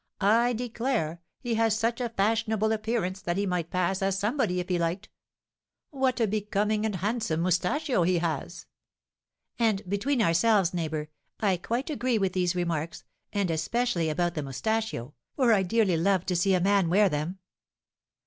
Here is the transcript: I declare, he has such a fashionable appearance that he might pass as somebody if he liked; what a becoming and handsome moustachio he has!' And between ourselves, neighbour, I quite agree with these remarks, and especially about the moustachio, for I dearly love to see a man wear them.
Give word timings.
I 0.19 0.53
declare, 0.53 1.21
he 1.41 1.53
has 1.53 1.77
such 1.77 2.01
a 2.01 2.09
fashionable 2.09 2.71
appearance 2.71 3.21
that 3.21 3.37
he 3.37 3.45
might 3.45 3.69
pass 3.69 4.01
as 4.01 4.17
somebody 4.17 4.59
if 4.59 4.67
he 4.67 4.79
liked; 4.79 5.09
what 5.91 6.19
a 6.19 6.25
becoming 6.25 6.87
and 6.87 6.95
handsome 6.95 7.41
moustachio 7.41 8.01
he 8.01 8.17
has!' 8.17 8.65
And 9.59 9.87
between 9.87 10.19
ourselves, 10.23 10.73
neighbour, 10.73 11.09
I 11.39 11.57
quite 11.57 11.91
agree 11.91 12.17
with 12.17 12.33
these 12.33 12.55
remarks, 12.55 13.03
and 13.31 13.51
especially 13.51 14.09
about 14.09 14.33
the 14.33 14.41
moustachio, 14.41 15.13
for 15.35 15.53
I 15.53 15.61
dearly 15.61 15.97
love 15.97 16.25
to 16.25 16.35
see 16.35 16.55
a 16.55 16.59
man 16.59 16.89
wear 16.89 17.07
them. 17.07 17.37